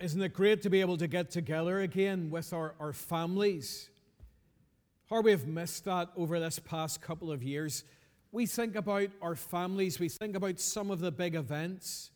Isn't 0.00 0.22
it 0.22 0.32
great 0.32 0.62
to 0.62 0.70
be 0.70 0.80
able 0.80 0.96
to 0.98 1.08
get 1.08 1.28
together 1.28 1.80
again 1.80 2.30
with 2.30 2.52
our, 2.52 2.76
our 2.78 2.92
families? 2.92 3.90
How 5.10 5.22
we've 5.22 5.44
missed 5.44 5.86
that 5.86 6.10
over 6.16 6.38
this 6.38 6.60
past 6.60 7.02
couple 7.02 7.32
of 7.32 7.42
years. 7.42 7.82
We 8.30 8.46
think 8.46 8.76
about 8.76 9.08
our 9.20 9.34
families, 9.34 9.98
we 9.98 10.08
think 10.08 10.36
about 10.36 10.60
some 10.60 10.92
of 10.92 11.00
the 11.00 11.10
big 11.10 11.34
events 11.34 12.12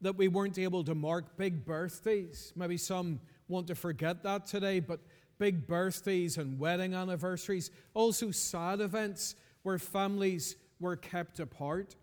that 0.00 0.16
we 0.16 0.28
weren't 0.28 0.60
able 0.60 0.84
to 0.84 0.94
mark, 0.94 1.36
big 1.36 1.64
birthdays. 1.64 2.52
Maybe 2.54 2.76
some 2.76 3.18
want 3.48 3.66
to 3.66 3.74
forget 3.74 4.22
that 4.22 4.46
today, 4.46 4.78
but 4.78 5.00
big 5.38 5.66
birthdays 5.66 6.38
and 6.38 6.56
wedding 6.56 6.94
anniversaries, 6.94 7.72
also 7.94 8.30
sad 8.30 8.80
events 8.80 9.34
where 9.64 9.78
families 9.78 10.54
were 10.78 10.94
kept 10.94 11.40
apart. 11.40 11.96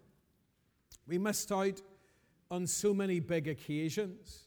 We 1.08 1.20
missed 1.20 1.54
out 1.54 1.82
on 2.52 2.68
so 2.68 2.94
many 2.94 3.22
big 3.22 3.48
occasions. 3.48 4.45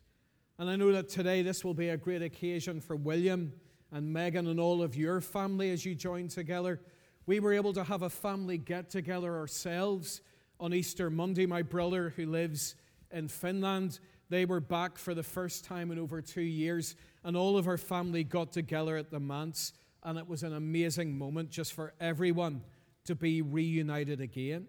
And 0.60 0.68
I 0.68 0.74
know 0.74 0.90
that 0.90 1.08
today 1.08 1.42
this 1.42 1.64
will 1.64 1.72
be 1.72 1.90
a 1.90 1.96
great 1.96 2.20
occasion 2.20 2.80
for 2.80 2.96
William 2.96 3.52
and 3.92 4.12
Megan 4.12 4.48
and 4.48 4.58
all 4.58 4.82
of 4.82 4.96
your 4.96 5.20
family 5.20 5.70
as 5.70 5.84
you 5.84 5.94
join 5.94 6.26
together. 6.26 6.80
We 7.26 7.38
were 7.38 7.52
able 7.52 7.72
to 7.74 7.84
have 7.84 8.02
a 8.02 8.10
family 8.10 8.58
get 8.58 8.90
together 8.90 9.36
ourselves 9.36 10.20
on 10.58 10.74
Easter 10.74 11.10
Monday. 11.10 11.46
My 11.46 11.62
brother, 11.62 12.12
who 12.16 12.26
lives 12.26 12.74
in 13.12 13.28
Finland, 13.28 14.00
they 14.30 14.46
were 14.46 14.58
back 14.58 14.98
for 14.98 15.14
the 15.14 15.22
first 15.22 15.64
time 15.64 15.92
in 15.92 15.98
over 15.98 16.20
two 16.20 16.42
years, 16.42 16.96
and 17.22 17.36
all 17.36 17.56
of 17.56 17.68
our 17.68 17.78
family 17.78 18.24
got 18.24 18.50
together 18.50 18.96
at 18.96 19.12
the 19.12 19.20
manse, 19.20 19.74
and 20.02 20.18
it 20.18 20.26
was 20.26 20.42
an 20.42 20.54
amazing 20.54 21.16
moment 21.16 21.50
just 21.50 21.72
for 21.72 21.94
everyone 22.00 22.62
to 23.04 23.14
be 23.14 23.42
reunited 23.42 24.20
again. 24.20 24.66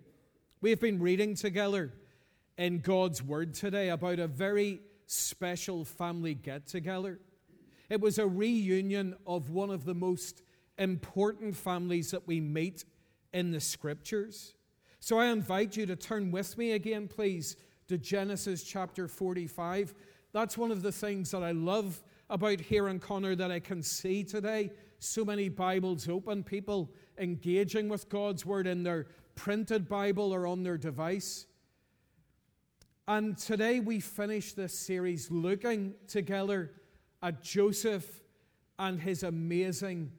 We 0.62 0.70
have 0.70 0.79
been 0.79 0.99
reading 0.99 1.34
together 1.34 1.93
in 2.60 2.77
God's 2.79 3.23
Word 3.23 3.55
today 3.55 3.90
about 3.90 4.20
a 4.20 4.27
very 4.27 4.82
special 5.10 5.84
family 5.84 6.35
get 6.35 6.68
together. 6.68 7.20
It 7.90 7.99
was 7.99 8.20
a 8.20 8.27
reunion 8.27 9.16
of 9.26 9.49
one 9.49 9.71
of 9.71 9.84
the 9.84 9.96
most 9.96 10.43
important 10.77 11.55
families 11.55 12.12
that 12.12 12.27
we 12.27 12.40
meet 12.40 12.85
in 13.34 13.51
the 13.51 13.60
scriptures. 13.60 14.54
So 14.99 15.18
I 15.18 15.27
invite 15.27 15.76
you 15.76 15.88
to 15.88 15.96
turn 15.96 16.29
with 16.29 16.57
me 16.60 16.74
again, 16.74 17.07
please, 17.07 17.55
to 17.88 17.98
Genesis 17.98 18.63
chapter 18.63 19.07
45. 19.07 19.96
That's 20.32 20.57
one 20.60 20.70
of 20.70 20.84
the 20.84 20.91
things 20.91 21.32
that 21.32 21.41
I 21.41 21.51
love 21.51 22.04
about 22.29 22.60
here 22.60 22.88
in 22.88 22.99
Connor 22.99 23.35
that 23.35 23.49
I 23.49 23.60
can 23.60 23.82
see 23.82 24.23
today. 24.23 24.70
So 24.99 25.26
many 25.26 25.49
Bibles 25.49 26.07
open, 26.07 26.44
people 26.44 26.91
engaging 27.18 27.90
with 27.90 28.10
God's 28.10 28.46
Word 28.46 28.68
in 28.68 28.84
their 28.84 29.07
printed 29.34 29.90
Bible 29.90 30.32
or 30.32 30.46
on 30.46 30.62
their 30.62 30.77
device. 30.77 31.48
And 33.10 33.35
today 33.35 33.79
we 33.79 34.02
finish 34.02 34.54
this 34.54 34.71
series 34.71 35.32
looking 35.32 35.96
together 36.07 36.74
at 37.24 37.41
Joseph 37.41 38.21
and 38.77 39.01
his 39.01 39.24
amazing 39.24 40.12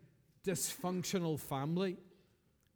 dysfunctional 0.44 1.38
family. 1.38 1.98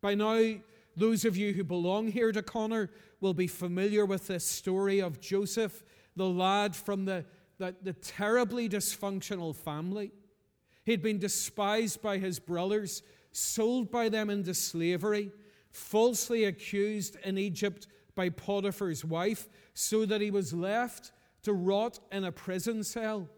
By 0.00 0.14
now, 0.14 0.54
those 0.94 1.24
of 1.24 1.36
you 1.36 1.52
who 1.52 1.64
belong 1.64 2.12
here 2.12 2.30
to 2.30 2.42
Connor 2.44 2.92
will 3.20 3.34
be 3.34 3.48
familiar 3.48 4.06
with 4.06 4.28
this 4.28 4.44
story 4.44 5.00
of 5.00 5.20
Joseph, 5.20 5.82
the 6.14 6.28
lad 6.28 6.76
from 6.76 7.06
the, 7.06 7.24
the, 7.58 7.74
the 7.82 7.94
terribly 7.94 8.68
dysfunctional 8.68 9.52
family. 9.52 10.12
He'd 10.84 11.02
been 11.02 11.18
despised 11.18 12.00
by 12.00 12.18
his 12.18 12.38
brothers, 12.38 13.02
sold 13.32 13.90
by 13.90 14.10
them 14.10 14.30
into 14.30 14.54
slavery, 14.54 15.32
falsely 15.72 16.44
accused 16.44 17.16
in 17.24 17.36
Egypt 17.36 17.88
by 18.14 18.28
Potiphar's 18.28 19.04
wife, 19.04 19.48
so 19.74 20.06
that 20.06 20.20
he 20.20 20.30
was 20.30 20.52
left 20.52 21.12
to 21.42 21.52
rot 21.52 22.00
in 22.12 22.24
a 22.24 22.32
prison 22.32 22.82
cell. 22.82 23.28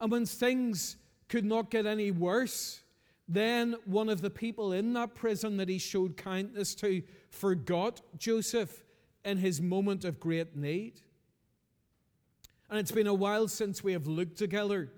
And 0.00 0.10
when 0.10 0.26
things 0.26 0.96
could 1.28 1.44
not 1.44 1.70
get 1.70 1.86
any 1.86 2.10
worse, 2.10 2.82
then 3.28 3.74
one 3.84 4.08
of 4.08 4.20
the 4.20 4.30
people 4.30 4.72
in 4.72 4.92
that 4.92 5.14
prison 5.14 5.56
that 5.56 5.68
he 5.68 5.78
showed 5.78 6.16
kindness 6.16 6.74
to 6.76 7.02
forgot 7.30 8.00
Joseph 8.16 8.84
in 9.24 9.38
his 9.38 9.60
moment 9.60 10.04
of 10.04 10.20
great 10.20 10.56
need. 10.56 11.00
And 12.70 12.78
it's 12.78 12.92
been 12.92 13.06
a 13.06 13.14
while 13.14 13.48
since 13.48 13.82
we 13.82 13.92
have 13.92 14.06
looked 14.06 14.38
together 14.38 14.92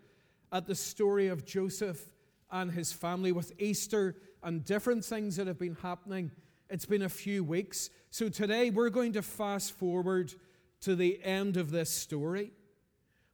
at 0.52 0.66
the 0.66 0.74
story 0.74 1.28
of 1.28 1.44
Joseph 1.44 2.10
and 2.50 2.70
his 2.70 2.92
family 2.92 3.32
with 3.32 3.52
Easter 3.58 4.16
and 4.42 4.64
different 4.64 5.04
things 5.04 5.36
that 5.36 5.46
have 5.46 5.58
been 5.58 5.76
happening 5.82 6.30
it's 6.70 6.86
been 6.86 7.02
a 7.02 7.08
few 7.08 7.42
weeks. 7.42 7.90
So 8.10 8.28
today 8.28 8.70
we're 8.70 8.90
going 8.90 9.12
to 9.14 9.22
fast 9.22 9.72
forward 9.72 10.34
to 10.82 10.94
the 10.94 11.22
end 11.24 11.56
of 11.56 11.70
this 11.70 11.90
story 11.90 12.52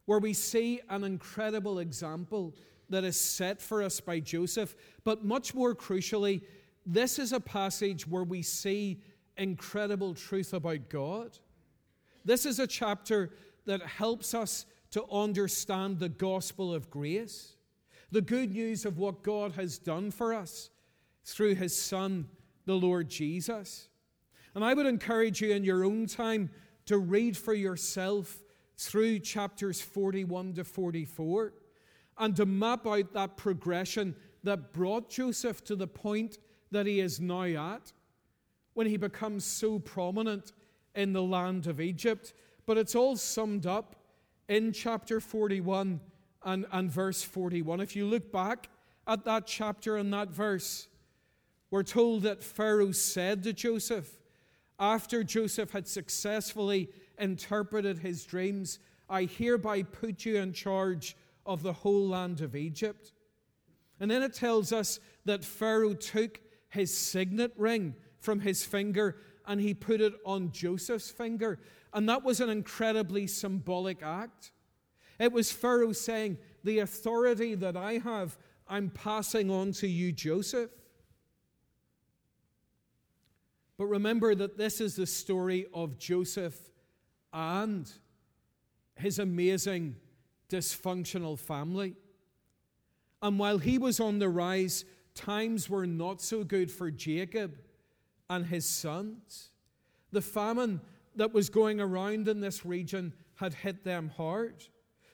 where 0.05 0.19
we 0.19 0.33
see 0.33 0.81
an 0.89 1.03
incredible 1.03 1.79
example 1.79 2.55
that 2.89 3.03
is 3.03 3.19
set 3.19 3.61
for 3.61 3.81
us 3.83 3.99
by 3.99 4.19
Joseph. 4.19 4.75
But 5.03 5.25
much 5.25 5.53
more 5.53 5.75
crucially, 5.75 6.43
this 6.85 7.19
is 7.19 7.33
a 7.33 7.39
passage 7.39 8.07
where 8.07 8.23
we 8.23 8.41
see 8.41 9.01
incredible 9.37 10.13
truth 10.13 10.53
about 10.53 10.89
God. 10.89 11.37
This 12.23 12.45
is 12.45 12.59
a 12.59 12.67
chapter 12.67 13.31
that 13.65 13.81
helps 13.81 14.33
us 14.33 14.65
to 14.91 15.03
understand 15.11 15.99
the 15.99 16.09
gospel 16.09 16.73
of 16.73 16.89
grace, 16.89 17.55
the 18.11 18.21
good 18.21 18.53
news 18.53 18.85
of 18.85 18.97
what 18.97 19.23
God 19.23 19.53
has 19.53 19.77
done 19.77 20.11
for 20.11 20.33
us 20.33 20.69
through 21.25 21.55
his 21.55 21.75
Son 21.75 22.27
the 22.65 22.75
Lord 22.75 23.09
Jesus. 23.09 23.89
And 24.53 24.63
I 24.63 24.73
would 24.73 24.85
encourage 24.85 25.41
you 25.41 25.51
in 25.51 25.63
your 25.63 25.83
own 25.83 26.05
time 26.07 26.49
to 26.85 26.97
read 26.97 27.35
for 27.35 27.53
yourself 27.53 28.43
through 28.77 29.19
chapters 29.19 29.81
41 29.81 30.53
to 30.53 30.63
44 30.63 31.53
and 32.17 32.35
to 32.35 32.45
map 32.45 32.87
out 32.87 33.13
that 33.13 33.37
progression 33.37 34.15
that 34.43 34.73
brought 34.73 35.09
Joseph 35.09 35.63
to 35.65 35.75
the 35.75 35.87
point 35.87 36.37
that 36.71 36.85
he 36.85 36.99
is 36.99 37.19
now 37.19 37.43
at 37.43 37.91
when 38.73 38.87
he 38.87 38.97
becomes 38.97 39.43
so 39.45 39.79
prominent 39.79 40.53
in 40.93 41.13
the 41.13 41.23
land 41.23 41.67
of 41.67 41.81
Egypt. 41.81 42.33
But 42.65 42.77
it's 42.77 42.95
all 42.95 43.15
summed 43.17 43.65
up 43.65 43.95
in 44.47 44.71
chapter 44.71 45.19
41 45.19 45.99
and, 46.43 46.65
and 46.71 46.91
verse 46.91 47.23
41. 47.23 47.81
If 47.81 47.95
you 47.95 48.05
look 48.05 48.31
back 48.31 48.69
at 49.07 49.25
that 49.25 49.47
chapter 49.47 49.97
and 49.97 50.13
that 50.13 50.29
verse, 50.29 50.87
we're 51.75 51.83
told 51.83 52.21
that 52.21 52.41
Pharaoh 52.41 52.93
said 52.93 53.43
to 53.43 53.51
Joseph, 53.51 54.09
after 54.79 55.25
Joseph 55.25 55.71
had 55.71 55.89
successfully 55.89 56.87
interpreted 57.19 57.97
his 57.97 58.23
dreams, 58.23 58.79
I 59.09 59.23
hereby 59.25 59.83
put 59.83 60.23
you 60.23 60.37
in 60.37 60.53
charge 60.53 61.17
of 61.45 61.63
the 61.63 61.73
whole 61.73 62.07
land 62.07 62.39
of 62.39 62.55
Egypt. 62.55 63.11
And 63.99 64.09
then 64.09 64.23
it 64.23 64.33
tells 64.33 64.71
us 64.71 65.01
that 65.25 65.43
Pharaoh 65.43 65.95
took 65.95 66.39
his 66.69 66.97
signet 66.97 67.51
ring 67.57 67.93
from 68.21 68.39
his 68.39 68.63
finger 68.63 69.17
and 69.45 69.59
he 69.59 69.73
put 69.73 69.99
it 69.99 70.13
on 70.25 70.53
Joseph's 70.53 71.11
finger. 71.11 71.59
And 71.93 72.07
that 72.07 72.23
was 72.23 72.39
an 72.39 72.49
incredibly 72.49 73.27
symbolic 73.27 74.01
act. 74.01 74.53
It 75.19 75.33
was 75.33 75.51
Pharaoh 75.51 75.91
saying, 75.91 76.37
The 76.63 76.79
authority 76.79 77.53
that 77.55 77.75
I 77.75 77.97
have, 77.97 78.37
I'm 78.65 78.91
passing 78.91 79.51
on 79.51 79.73
to 79.73 79.89
you, 79.89 80.13
Joseph. 80.13 80.69
But 83.77 83.85
remember 83.85 84.35
that 84.35 84.57
this 84.57 84.79
is 84.79 84.95
the 84.95 85.05
story 85.05 85.67
of 85.73 85.97
Joseph 85.97 86.57
and 87.33 87.91
his 88.95 89.19
amazing 89.19 89.97
dysfunctional 90.49 91.37
family. 91.37 91.95
And 93.21 93.37
while 93.37 93.57
he 93.57 93.77
was 93.77 93.99
on 93.99 94.19
the 94.19 94.29
rise, 94.29 94.85
times 95.13 95.69
were 95.69 95.87
not 95.87 96.21
so 96.21 96.43
good 96.43 96.71
for 96.71 96.91
Jacob 96.91 97.57
and 98.29 98.45
his 98.45 98.65
sons. 98.67 99.49
The 100.11 100.21
famine 100.21 100.81
that 101.15 101.33
was 101.33 101.49
going 101.49 101.79
around 101.81 102.27
in 102.27 102.39
this 102.39 102.65
region 102.65 103.13
had 103.35 103.53
hit 103.53 103.83
them 103.83 104.11
hard. 104.15 104.63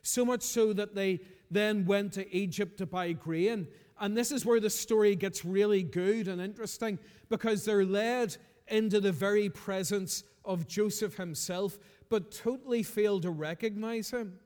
So 0.03 0.25
much 0.25 0.41
so 0.41 0.74
that 0.74 0.95
they 0.95 1.19
then 1.50 1.86
went 1.86 2.13
to 2.13 2.36
Egypt 2.36 2.77
to 2.77 2.86
buy 2.86 3.13
grain. 3.13 3.68
And 4.00 4.18
this 4.18 4.31
is 4.31 4.45
where 4.45 4.59
the 4.59 4.69
story 4.69 5.15
gets 5.15 5.45
really 5.45 5.83
good 5.83 6.27
and 6.27 6.41
interesting 6.41 6.97
because 7.30 7.65
they're 7.65 7.86
led 7.86 8.36
into 8.71 9.00
the 9.00 9.12
very 9.12 9.50
presence 9.50 10.23
of 10.44 10.68
Joseph 10.68 11.18
himself, 11.18 11.77
but 12.09 12.31
totally 12.31 12.83
fail 12.83 13.19
to 13.19 13.29
recognize 13.29 14.12
him. 14.12 14.39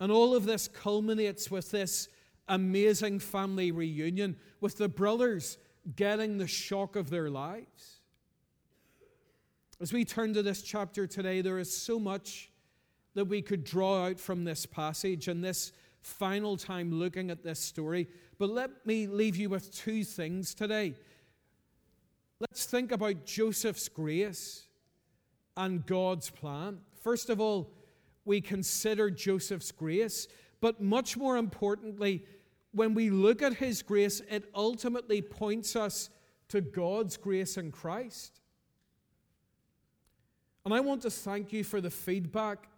And 0.00 0.12
all 0.12 0.34
of 0.34 0.44
this 0.44 0.68
culminates 0.68 1.50
with 1.50 1.70
this 1.70 2.08
amazing 2.48 3.18
family 3.18 3.70
reunion, 3.70 4.36
with 4.60 4.76
the 4.76 4.88
brothers 4.88 5.58
getting 5.94 6.38
the 6.38 6.46
shock 6.46 6.96
of 6.96 7.10
their 7.10 7.30
lives. 7.30 8.00
As 9.80 9.92
we 9.92 10.04
turn 10.04 10.34
to 10.34 10.42
this 10.42 10.62
chapter 10.62 11.06
today, 11.06 11.40
there 11.40 11.58
is 11.58 11.74
so 11.74 11.98
much 11.98 12.50
that 13.14 13.26
we 13.26 13.42
could 13.42 13.64
draw 13.64 14.06
out 14.06 14.20
from 14.20 14.44
this 14.44 14.66
passage 14.66 15.28
and 15.28 15.42
this 15.42 15.72
final 16.00 16.56
time 16.56 16.92
looking 16.92 17.30
at 17.30 17.42
this 17.42 17.60
story. 17.60 18.08
But 18.38 18.50
let 18.50 18.86
me 18.86 19.06
leave 19.06 19.36
you 19.36 19.48
with 19.48 19.74
two 19.74 20.04
things 20.04 20.54
today 20.54 20.94
Let's 22.40 22.66
think 22.66 22.92
about 22.92 23.24
Joseph's 23.24 23.88
grace 23.88 24.66
and 25.56 25.86
God's 25.86 26.28
plan. 26.28 26.80
First 27.02 27.30
of 27.30 27.40
all, 27.40 27.72
we 28.26 28.40
consider 28.40 29.10
Joseph's 29.10 29.72
grace, 29.72 30.28
but 30.60 30.80
much 30.80 31.16
more 31.16 31.38
importantly, 31.38 32.24
when 32.72 32.92
we 32.92 33.08
look 33.08 33.40
at 33.40 33.54
his 33.54 33.82
grace, 33.82 34.20
it 34.28 34.50
ultimately 34.54 35.22
points 35.22 35.76
us 35.76 36.10
to 36.48 36.60
God's 36.60 37.16
grace 37.16 37.56
in 37.56 37.72
Christ. 37.72 38.40
And 40.64 40.74
I 40.74 40.80
want 40.80 41.02
to 41.02 41.10
thank 41.10 41.52
you 41.52 41.64
for 41.64 41.80
the 41.80 41.90
feedback 41.90 42.68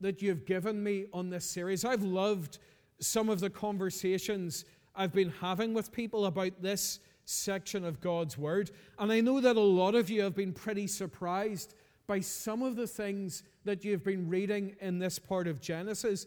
that 0.00 0.22
you've 0.22 0.44
given 0.44 0.82
me 0.82 1.06
on 1.12 1.30
this 1.30 1.46
series. 1.46 1.84
I've 1.84 2.02
loved 2.02 2.58
some 3.00 3.28
of 3.28 3.40
the 3.40 3.50
conversations 3.50 4.64
I've 4.94 5.12
been 5.12 5.32
having 5.40 5.74
with 5.74 5.90
people 5.90 6.26
about 6.26 6.62
this 6.62 7.00
section 7.24 7.84
of 7.84 8.00
God's 8.00 8.36
Word. 8.36 8.70
And 8.98 9.12
I 9.12 9.20
know 9.20 9.40
that 9.40 9.56
a 9.56 9.60
lot 9.60 9.94
of 9.94 10.10
you 10.10 10.22
have 10.22 10.34
been 10.34 10.52
pretty 10.52 10.86
surprised 10.86 11.74
by 12.06 12.20
some 12.20 12.62
of 12.62 12.76
the 12.76 12.86
things 12.86 13.42
that 13.64 13.84
you've 13.84 14.04
been 14.04 14.28
reading 14.28 14.76
in 14.80 14.98
this 14.98 15.18
part 15.18 15.48
of 15.48 15.60
Genesis. 15.60 16.26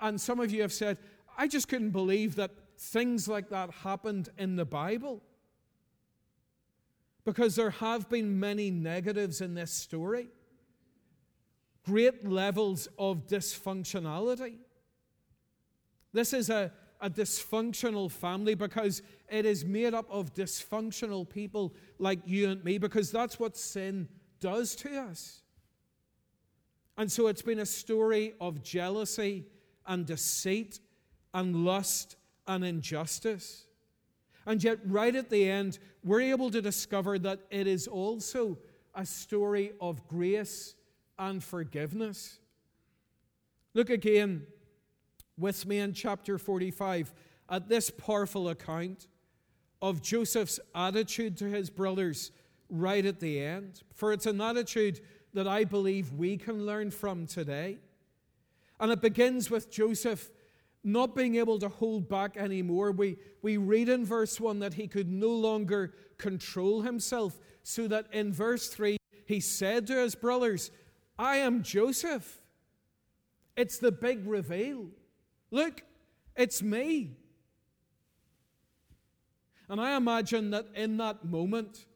And 0.00 0.20
some 0.20 0.40
of 0.40 0.50
you 0.50 0.62
have 0.62 0.72
said, 0.72 0.98
I 1.36 1.46
just 1.46 1.68
couldn't 1.68 1.90
believe 1.90 2.36
that 2.36 2.50
things 2.78 3.28
like 3.28 3.50
that 3.50 3.70
happened 3.70 4.30
in 4.38 4.56
the 4.56 4.64
Bible. 4.64 5.22
Because 7.24 7.56
there 7.56 7.70
have 7.70 8.08
been 8.08 8.40
many 8.40 8.70
negatives 8.70 9.42
in 9.42 9.52
this 9.54 9.70
story, 9.70 10.28
great 11.84 12.26
levels 12.26 12.88
of 12.98 13.26
dysfunctionality. 13.26 14.54
This 16.14 16.32
is 16.32 16.48
a, 16.48 16.72
a 17.02 17.10
dysfunctional 17.10 18.10
family 18.10 18.54
because 18.54 19.02
it 19.30 19.44
is 19.44 19.64
made 19.64 19.94
up 19.94 20.06
of 20.10 20.34
dysfunctional 20.34 21.28
people 21.28 21.74
like 21.98 22.20
you 22.26 22.48
and 22.50 22.64
me, 22.64 22.78
because 22.78 23.10
that's 23.10 23.38
what 23.38 23.56
sin 23.56 24.08
does 24.40 24.74
to 24.76 25.00
us. 25.00 25.42
And 26.96 27.10
so 27.10 27.28
it's 27.28 27.42
been 27.42 27.60
a 27.60 27.66
story 27.66 28.34
of 28.40 28.62
jealousy 28.62 29.46
and 29.86 30.04
deceit 30.04 30.80
and 31.32 31.64
lust 31.64 32.16
and 32.46 32.64
injustice. 32.64 33.66
And 34.46 34.62
yet, 34.64 34.78
right 34.84 35.14
at 35.14 35.30
the 35.30 35.48
end, 35.48 35.78
we're 36.02 36.22
able 36.22 36.50
to 36.50 36.62
discover 36.62 37.18
that 37.20 37.40
it 37.50 37.66
is 37.66 37.86
also 37.86 38.58
a 38.94 39.04
story 39.04 39.72
of 39.80 40.08
grace 40.08 40.74
and 41.18 41.44
forgiveness. 41.44 42.38
Look 43.74 43.90
again 43.90 44.46
with 45.36 45.66
me 45.66 45.78
in 45.78 45.92
chapter 45.92 46.38
45 46.38 47.12
at 47.48 47.68
this 47.68 47.90
powerful 47.90 48.48
account 48.48 49.06
of 49.80 50.02
Joseph's 50.02 50.60
attitude 50.74 51.36
to 51.38 51.46
his 51.46 51.70
brothers 51.70 52.30
right 52.68 53.04
at 53.04 53.20
the 53.20 53.40
end. 53.40 53.82
For 53.94 54.12
it's 54.12 54.26
an 54.26 54.40
attitude 54.40 55.00
that 55.34 55.46
I 55.46 55.64
believe 55.64 56.12
we 56.12 56.36
can 56.36 56.66
learn 56.66 56.90
from 56.90 57.26
today. 57.26 57.78
And 58.80 58.92
it 58.92 59.00
begins 59.00 59.50
with 59.50 59.70
Joseph 59.70 60.30
not 60.84 61.14
being 61.14 61.36
able 61.36 61.58
to 61.58 61.68
hold 61.68 62.08
back 62.08 62.36
anymore. 62.36 62.92
We, 62.92 63.16
we 63.42 63.56
read 63.56 63.88
in 63.88 64.04
verse 64.04 64.40
1 64.40 64.60
that 64.60 64.74
he 64.74 64.86
could 64.86 65.10
no 65.10 65.30
longer 65.30 65.94
control 66.16 66.82
himself, 66.82 67.38
so 67.62 67.88
that 67.88 68.06
in 68.12 68.32
verse 68.32 68.68
3, 68.68 68.96
he 69.26 69.40
said 69.40 69.86
to 69.88 69.96
his 69.96 70.14
brothers, 70.14 70.70
I 71.18 71.36
am 71.38 71.62
Joseph. 71.62 72.40
It's 73.56 73.78
the 73.78 73.92
big 73.92 74.26
reveal. 74.26 74.86
Look, 75.50 75.82
it's 76.36 76.62
me. 76.62 77.16
And 79.68 79.80
I 79.80 79.96
imagine 79.96 80.50
that 80.50 80.66
in 80.74 80.96
that 80.96 81.24
moment 81.24 81.86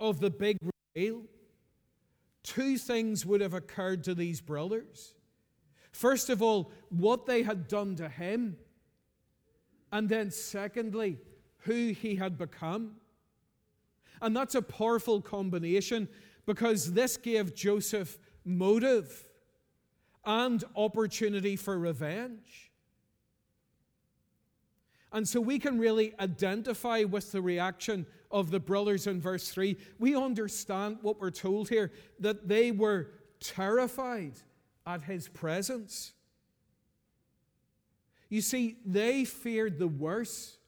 of 0.00 0.20
the 0.20 0.30
big 0.30 0.56
reveal, 0.94 1.22
two 2.42 2.78
things 2.78 3.26
would 3.26 3.40
have 3.40 3.54
occurred 3.54 4.04
to 4.04 4.14
these 4.14 4.40
brothers. 4.40 5.14
First 5.92 6.30
of 6.30 6.42
all, 6.42 6.72
what 6.88 7.26
they 7.26 7.42
had 7.42 7.68
done 7.68 7.96
to 7.96 8.08
him. 8.08 8.56
And 9.92 10.08
then, 10.08 10.30
secondly, 10.30 11.18
who 11.58 11.88
he 11.88 12.16
had 12.16 12.38
become. 12.38 12.96
And 14.22 14.34
that's 14.34 14.54
a 14.54 14.62
powerful 14.62 15.20
combination 15.20 16.08
because 16.46 16.94
this 16.94 17.16
gave 17.16 17.54
Joseph 17.54 18.18
motive 18.44 19.28
and 20.24 20.64
opportunity 20.74 21.56
for 21.56 21.78
revenge. 21.78 22.71
And 25.12 25.28
so 25.28 25.40
we 25.40 25.58
can 25.58 25.78
really 25.78 26.14
identify 26.18 27.04
with 27.04 27.32
the 27.32 27.42
reaction 27.42 28.06
of 28.30 28.50
the 28.50 28.60
brothers 28.60 29.06
in 29.06 29.20
verse 29.20 29.48
3. 29.50 29.76
We 29.98 30.16
understand 30.16 30.98
what 31.02 31.20
we're 31.20 31.30
told 31.30 31.68
here 31.68 31.92
that 32.20 32.48
they 32.48 32.70
were 32.72 33.10
terrified 33.40 34.34
at 34.86 35.02
his 35.02 35.28
presence. 35.28 36.12
You 38.30 38.40
see, 38.40 38.78
they 38.86 39.26
feared 39.26 39.78
the 39.78 39.88
worst, 39.88 40.58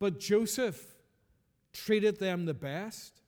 but 0.00 0.18
Joseph 0.18 0.84
treated 1.72 2.18
them 2.18 2.46
the 2.46 2.54
best. 2.54 3.20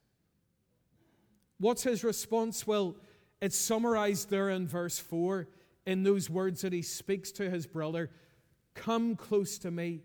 What's 1.58 1.84
his 1.84 2.02
response? 2.02 2.66
Well, 2.66 2.96
it's 3.40 3.56
summarized 3.56 4.30
there 4.30 4.50
in 4.50 4.66
verse 4.66 4.98
4 4.98 5.46
in 5.86 6.02
those 6.02 6.28
words 6.28 6.62
that 6.62 6.72
he 6.72 6.82
speaks 6.82 7.30
to 7.32 7.48
his 7.48 7.66
brother 7.66 8.10
Come 8.76 9.16
close 9.16 9.58
to 9.58 9.70
me. 9.70 10.02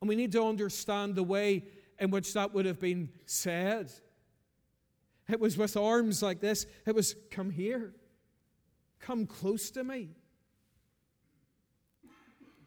And 0.00 0.08
we 0.08 0.16
need 0.16 0.32
to 0.32 0.42
understand 0.42 1.14
the 1.14 1.22
way 1.22 1.64
in 2.00 2.10
which 2.10 2.32
that 2.34 2.52
would 2.52 2.66
have 2.66 2.80
been 2.80 3.10
said. 3.24 3.92
It 5.30 5.38
was 5.38 5.56
with 5.56 5.76
arms 5.76 6.22
like 6.22 6.40
this. 6.40 6.66
It 6.86 6.94
was, 6.94 7.14
Come 7.30 7.50
here. 7.50 7.94
Come 8.98 9.26
close 9.26 9.70
to 9.72 9.84
me. 9.84 10.08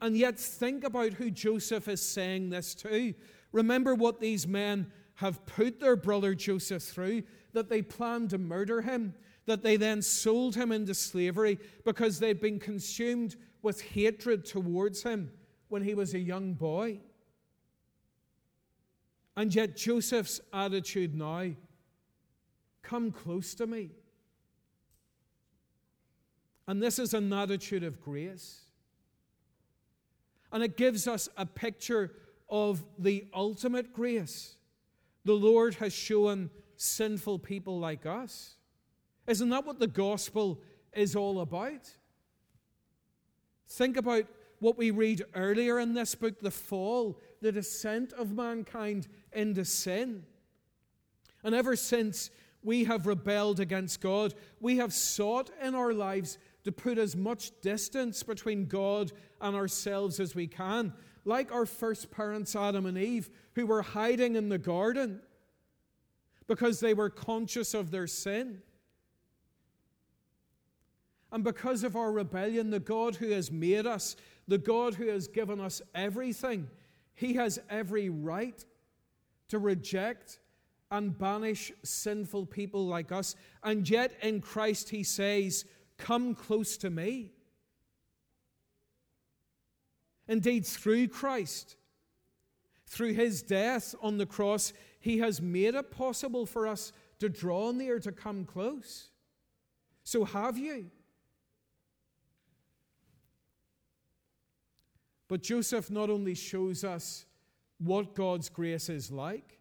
And 0.01 0.15
yet, 0.15 0.37
think 0.39 0.83
about 0.83 1.13
who 1.13 1.31
Joseph 1.31 1.87
is 1.87 2.01
saying 2.01 2.49
this 2.49 2.75
to. 2.75 3.13
Remember 3.51 3.95
what 3.95 4.19
these 4.19 4.45
men 4.45 4.91
have 5.15 5.45
put 5.45 5.79
their 5.79 5.95
brother 5.95 6.35
Joseph 6.35 6.83
through 6.83 7.23
that 7.53 7.69
they 7.69 7.81
planned 7.81 8.29
to 8.31 8.37
murder 8.37 8.81
him, 8.81 9.15
that 9.45 9.63
they 9.63 9.77
then 9.77 10.01
sold 10.01 10.55
him 10.55 10.71
into 10.71 10.93
slavery 10.93 11.57
because 11.85 12.19
they'd 12.19 12.41
been 12.41 12.59
consumed 12.59 13.37
with 13.65 13.81
hatred 13.81 14.45
towards 14.45 15.01
him 15.01 15.31
when 15.69 15.83
he 15.83 15.95
was 15.95 16.13
a 16.13 16.19
young 16.19 16.53
boy. 16.53 16.99
And 19.35 19.53
yet, 19.53 19.75
Joseph's 19.75 20.39
attitude 20.53 21.15
now 21.15 21.49
come 22.83 23.11
close 23.11 23.55
to 23.55 23.65
me. 23.65 23.89
And 26.67 26.81
this 26.81 26.99
is 26.99 27.15
an 27.15 27.33
attitude 27.33 27.83
of 27.83 27.99
grace. 27.99 28.61
And 30.51 30.63
it 30.63 30.77
gives 30.77 31.07
us 31.07 31.27
a 31.35 31.47
picture 31.47 32.13
of 32.47 32.85
the 32.99 33.25
ultimate 33.33 33.91
grace 33.91 34.57
the 35.25 35.33
Lord 35.33 35.73
has 35.75 35.91
shown 35.91 36.51
sinful 36.75 37.39
people 37.39 37.79
like 37.79 38.05
us. 38.05 38.57
Isn't 39.25 39.49
that 39.49 39.65
what 39.65 39.79
the 39.79 39.87
gospel 39.87 40.61
is 40.93 41.15
all 41.15 41.41
about? 41.41 41.89
Think 43.67 43.97
about 43.97 44.25
what 44.59 44.77
we 44.77 44.91
read 44.91 45.23
earlier 45.33 45.79
in 45.79 45.93
this 45.93 46.15
book 46.15 46.39
the 46.39 46.51
fall, 46.51 47.19
the 47.41 47.51
descent 47.51 48.13
of 48.13 48.31
mankind 48.31 49.07
into 49.33 49.65
sin. 49.65 50.23
And 51.43 51.53
ever 51.53 51.75
since 51.75 52.31
we 52.63 52.85
have 52.85 53.05
rebelled 53.05 53.59
against 53.59 54.01
God, 54.01 54.33
we 54.59 54.77
have 54.77 54.93
sought 54.93 55.51
in 55.61 55.75
our 55.75 55.93
lives 55.93 56.37
to 56.63 56.71
put 56.71 56.97
as 56.97 57.15
much 57.15 57.51
distance 57.61 58.23
between 58.23 58.65
God 58.65 59.11
and 59.39 59.55
ourselves 59.55 60.19
as 60.19 60.33
we 60.33 60.47
can, 60.47 60.93
like 61.23 61.51
our 61.51 61.67
first 61.67 62.09
parents, 62.09 62.55
Adam 62.55 62.87
and 62.87 62.97
Eve, 62.97 63.29
who 63.53 63.67
were 63.67 63.83
hiding 63.83 64.35
in 64.35 64.49
the 64.49 64.57
garden 64.57 65.21
because 66.47 66.79
they 66.79 66.93
were 66.93 67.09
conscious 67.09 67.73
of 67.73 67.91
their 67.91 68.07
sin. 68.07 68.61
And 71.31 71.43
because 71.43 71.83
of 71.83 71.95
our 71.95 72.11
rebellion, 72.11 72.69
the 72.69 72.79
God 72.79 73.15
who 73.15 73.29
has 73.31 73.51
made 73.51 73.85
us, 73.85 74.15
the 74.47 74.57
God 74.57 74.95
who 74.95 75.07
has 75.07 75.27
given 75.27 75.59
us 75.59 75.81
everything, 75.93 76.67
He 77.13 77.33
has 77.33 77.59
every 77.69 78.09
right 78.09 78.63
to 79.49 79.59
reject 79.59 80.39
and 80.91 81.17
banish 81.17 81.71
sinful 81.83 82.45
people 82.45 82.85
like 82.85 83.11
us. 83.11 83.35
And 83.63 83.89
yet 83.89 84.13
in 84.21 84.41
Christ, 84.41 84.89
He 84.89 85.03
says, 85.03 85.65
Come 85.97 86.35
close 86.35 86.77
to 86.77 86.89
me. 86.89 87.31
Indeed, 90.27 90.65
through 90.65 91.07
Christ, 91.09 91.75
through 92.87 93.13
His 93.13 93.41
death 93.41 93.95
on 94.01 94.17
the 94.17 94.25
cross, 94.25 94.73
He 94.99 95.19
has 95.19 95.41
made 95.41 95.75
it 95.75 95.91
possible 95.91 96.45
for 96.45 96.67
us 96.67 96.91
to 97.19 97.29
draw 97.29 97.71
near, 97.71 97.99
to 97.99 98.11
come 98.11 98.45
close. 98.45 99.09
So 100.03 100.23
have 100.25 100.57
you. 100.57 100.91
But 105.27 105.41
Joseph 105.41 105.89
not 105.89 106.09
only 106.09 106.35
shows 106.35 106.83
us 106.83 107.25
what 107.79 108.15
God's 108.15 108.49
grace 108.49 108.89
is 108.89 109.11
like, 109.11 109.59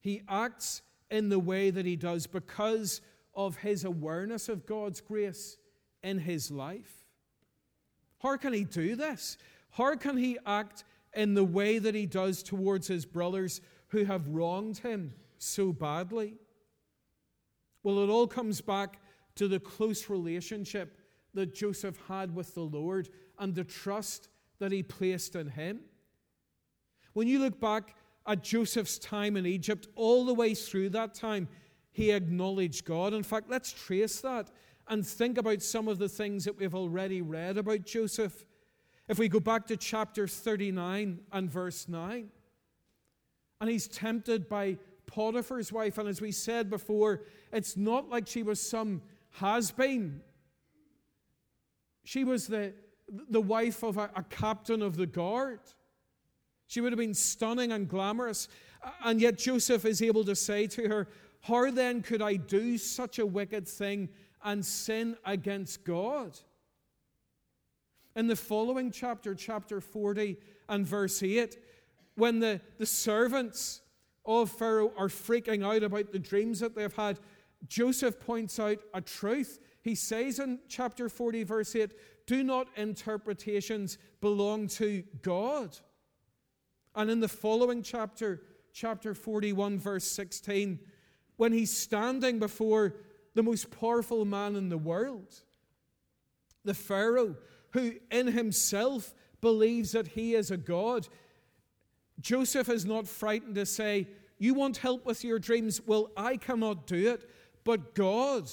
he 0.00 0.22
acts 0.28 0.82
in 1.10 1.28
the 1.28 1.38
way 1.38 1.70
that 1.70 1.86
he 1.86 1.96
does 1.96 2.26
because 2.26 3.00
of 3.34 3.56
his 3.56 3.84
awareness 3.84 4.48
of 4.48 4.66
God's 4.66 5.00
grace 5.00 5.56
in 6.02 6.18
his 6.18 6.50
life. 6.50 7.06
How 8.20 8.36
can 8.36 8.52
he 8.52 8.64
do 8.64 8.96
this? 8.96 9.36
How 9.70 9.94
can 9.96 10.16
he 10.16 10.38
act 10.44 10.84
in 11.14 11.34
the 11.34 11.44
way 11.44 11.78
that 11.78 11.94
he 11.94 12.06
does 12.06 12.42
towards 12.42 12.88
his 12.88 13.04
brothers 13.04 13.60
who 13.88 14.04
have 14.04 14.28
wronged 14.28 14.78
him 14.78 15.14
so 15.38 15.72
badly? 15.72 16.34
Well, 17.82 18.00
it 18.00 18.08
all 18.08 18.26
comes 18.26 18.60
back 18.60 18.98
to 19.36 19.48
the 19.48 19.60
close 19.60 20.10
relationship 20.10 20.98
that 21.34 21.54
Joseph 21.54 21.98
had 22.08 22.34
with 22.34 22.54
the 22.54 22.62
Lord 22.62 23.08
and 23.38 23.54
the 23.54 23.64
trust 23.64 24.28
that 24.62 24.70
he 24.70 24.82
placed 24.84 25.34
in 25.34 25.48
him. 25.48 25.80
When 27.14 27.26
you 27.26 27.40
look 27.40 27.60
back 27.60 27.96
at 28.24 28.44
Joseph's 28.44 28.96
time 28.96 29.36
in 29.36 29.44
Egypt, 29.44 29.88
all 29.96 30.24
the 30.24 30.34
way 30.34 30.54
through 30.54 30.90
that 30.90 31.14
time, 31.14 31.48
he 31.90 32.12
acknowledged 32.12 32.84
God. 32.84 33.12
In 33.12 33.24
fact, 33.24 33.50
let's 33.50 33.72
trace 33.72 34.20
that 34.20 34.52
and 34.86 35.04
think 35.04 35.36
about 35.36 35.62
some 35.62 35.88
of 35.88 35.98
the 35.98 36.08
things 36.08 36.44
that 36.44 36.56
we've 36.56 36.76
already 36.76 37.22
read 37.22 37.58
about 37.58 37.84
Joseph. 37.84 38.44
If 39.08 39.18
we 39.18 39.28
go 39.28 39.40
back 39.40 39.66
to 39.66 39.76
chapter 39.76 40.28
39 40.28 41.18
and 41.32 41.50
verse 41.50 41.88
9, 41.88 42.28
and 43.60 43.68
he's 43.68 43.88
tempted 43.88 44.48
by 44.48 44.78
Potiphar's 45.06 45.72
wife, 45.72 45.98
and 45.98 46.08
as 46.08 46.20
we 46.20 46.30
said 46.30 46.70
before, 46.70 47.22
it's 47.52 47.76
not 47.76 48.08
like 48.08 48.28
she 48.28 48.44
was 48.44 48.60
some 48.60 49.02
has 49.40 49.72
been. 49.72 50.20
She 52.04 52.22
was 52.22 52.46
the, 52.46 52.74
the 53.28 53.40
wife 53.40 53.82
of 53.82 53.98
a, 53.98 54.10
a 54.16 54.22
captain 54.24 54.82
of 54.82 54.96
the 54.96 55.06
guard. 55.06 55.60
She 56.66 56.80
would 56.80 56.92
have 56.92 56.98
been 56.98 57.14
stunning 57.14 57.72
and 57.72 57.88
glamorous. 57.88 58.48
And 59.04 59.20
yet 59.20 59.38
Joseph 59.38 59.84
is 59.84 60.00
able 60.02 60.24
to 60.24 60.34
say 60.34 60.66
to 60.68 60.88
her, 60.88 61.08
How 61.42 61.70
then 61.70 62.02
could 62.02 62.22
I 62.22 62.36
do 62.36 62.78
such 62.78 63.18
a 63.18 63.26
wicked 63.26 63.68
thing 63.68 64.08
and 64.42 64.64
sin 64.64 65.16
against 65.24 65.84
God? 65.84 66.38
In 68.16 68.26
the 68.26 68.36
following 68.36 68.90
chapter, 68.90 69.34
chapter 69.34 69.80
40 69.80 70.36
and 70.68 70.86
verse 70.86 71.22
8, 71.22 71.58
when 72.14 72.40
the, 72.40 72.60
the 72.78 72.86
servants 72.86 73.80
of 74.24 74.50
Pharaoh 74.50 74.92
are 74.96 75.08
freaking 75.08 75.64
out 75.64 75.82
about 75.82 76.12
the 76.12 76.18
dreams 76.18 76.60
that 76.60 76.74
they've 76.74 76.92
had, 76.92 77.18
Joseph 77.68 78.18
points 78.20 78.58
out 78.58 78.78
a 78.92 79.00
truth. 79.00 79.60
He 79.82 79.94
says 79.94 80.38
in 80.38 80.58
chapter 80.68 81.08
40, 81.08 81.44
verse 81.44 81.74
8, 81.74 81.92
Do 82.26 82.42
not 82.44 82.68
interpretations 82.76 83.98
belong 84.20 84.68
to 84.68 85.02
God? 85.22 85.76
And 86.94 87.10
in 87.10 87.20
the 87.20 87.28
following 87.28 87.82
chapter, 87.82 88.42
chapter 88.72 89.14
41, 89.14 89.78
verse 89.78 90.04
16, 90.04 90.78
when 91.36 91.52
he's 91.52 91.76
standing 91.76 92.38
before 92.38 92.94
the 93.34 93.42
most 93.42 93.70
powerful 93.70 94.24
man 94.24 94.56
in 94.56 94.68
the 94.68 94.78
world, 94.78 95.34
the 96.64 96.74
Pharaoh, 96.74 97.36
who 97.70 97.94
in 98.10 98.28
himself 98.28 99.14
believes 99.40 99.92
that 99.92 100.08
he 100.08 100.34
is 100.34 100.50
a 100.50 100.56
God, 100.56 101.08
Joseph 102.20 102.68
is 102.68 102.84
not 102.84 103.08
frightened 103.08 103.56
to 103.56 103.66
say, 103.66 104.06
You 104.38 104.54
want 104.54 104.76
help 104.76 105.04
with 105.04 105.24
your 105.24 105.38
dreams? 105.38 105.80
Well, 105.84 106.10
I 106.16 106.36
cannot 106.36 106.86
do 106.86 107.10
it, 107.10 107.28
but 107.64 107.94
God 107.94 108.50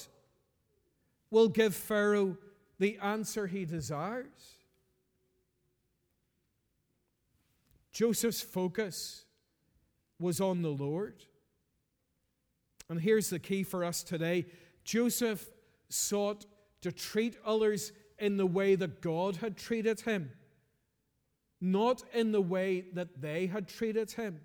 will 1.29 1.49
give 1.49 1.75
Pharaoh 1.75 2.37
the 2.79 2.97
answer 3.01 3.47
he 3.47 3.65
desires. 3.65 4.57
Joseph's 7.91 8.41
focus 8.41 9.25
was 10.19 10.39
on 10.39 10.61
the 10.61 10.69
Lord. 10.69 11.25
And 12.89 12.99
here's 12.99 13.29
the 13.29 13.39
key 13.39 13.63
for 13.63 13.83
us 13.83 14.03
today 14.03 14.45
Joseph 14.83 15.49
sought 15.89 16.45
to 16.81 16.91
treat 16.91 17.37
others 17.45 17.91
in 18.17 18.37
the 18.37 18.45
way 18.45 18.75
that 18.75 19.01
God 19.01 19.37
had 19.37 19.57
treated 19.57 20.01
him, 20.01 20.31
not 21.61 22.03
in 22.13 22.31
the 22.31 22.41
way 22.41 22.85
that 22.93 23.21
they 23.21 23.47
had 23.47 23.67
treated 23.67 24.11
him. 24.11 24.41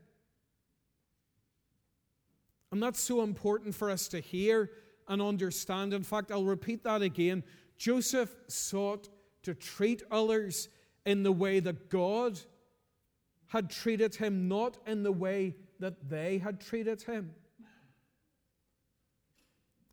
And 2.73 2.83
that's 2.83 3.01
so 3.01 3.23
important 3.23 3.75
for 3.75 3.89
us 3.89 4.09
to 4.09 4.21
hear 4.21 4.71
and 5.07 5.23
understand. 5.23 5.95
In 5.95 6.03
fact, 6.03 6.33
I'll 6.33 6.45
repeat 6.45 6.83
that 6.85 7.03
again. 7.03 7.45
Joseph 7.77 8.35
sought 8.49 9.09
to 9.43 9.55
treat 9.55 10.03
others 10.11 10.69
in 11.05 11.23
the 11.23 11.33
way 11.33 11.61
that 11.61 11.91
God 11.91 12.41
had 13.49 13.71
treated 13.71 14.17
him, 14.17 14.49
not 14.49 14.79
in 14.87 15.03
the 15.03 15.13
way 15.13 15.55
that 15.81 16.09
they 16.09 16.39
had 16.39 16.61
treated 16.61 17.03
him. 17.03 17.31